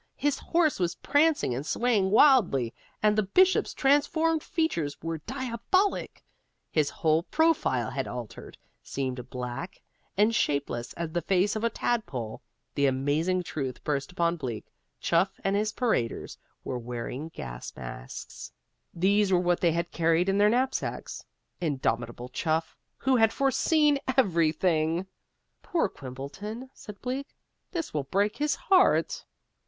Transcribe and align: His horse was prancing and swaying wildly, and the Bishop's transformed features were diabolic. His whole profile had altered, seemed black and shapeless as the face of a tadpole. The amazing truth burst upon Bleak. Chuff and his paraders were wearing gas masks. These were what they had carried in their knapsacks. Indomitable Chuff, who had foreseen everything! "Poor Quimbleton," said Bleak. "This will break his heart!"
His 0.15 0.39
horse 0.39 0.79
was 0.79 0.95
prancing 0.95 1.53
and 1.53 1.63
swaying 1.63 2.09
wildly, 2.09 2.73
and 3.03 3.15
the 3.15 3.21
Bishop's 3.21 3.71
transformed 3.71 4.41
features 4.41 4.99
were 5.03 5.19
diabolic. 5.19 6.23
His 6.71 6.89
whole 6.89 7.21
profile 7.21 7.91
had 7.91 8.07
altered, 8.07 8.57
seemed 8.81 9.29
black 9.29 9.79
and 10.17 10.33
shapeless 10.33 10.93
as 10.93 11.11
the 11.11 11.21
face 11.21 11.55
of 11.55 11.63
a 11.63 11.69
tadpole. 11.69 12.41
The 12.73 12.87
amazing 12.87 13.43
truth 13.43 13.83
burst 13.83 14.11
upon 14.11 14.37
Bleak. 14.37 14.65
Chuff 14.99 15.39
and 15.43 15.55
his 15.55 15.71
paraders 15.71 16.35
were 16.63 16.79
wearing 16.79 17.29
gas 17.29 17.71
masks. 17.75 18.51
These 18.95 19.31
were 19.31 19.37
what 19.39 19.59
they 19.59 19.71
had 19.73 19.91
carried 19.91 20.27
in 20.29 20.39
their 20.39 20.49
knapsacks. 20.49 21.23
Indomitable 21.61 22.29
Chuff, 22.29 22.75
who 22.97 23.17
had 23.17 23.31
foreseen 23.31 23.99
everything! 24.17 25.05
"Poor 25.61 25.87
Quimbleton," 25.87 26.71
said 26.73 26.99
Bleak. 27.03 27.35
"This 27.71 27.93
will 27.93 28.05
break 28.05 28.37
his 28.37 28.55
heart!" 28.55 29.25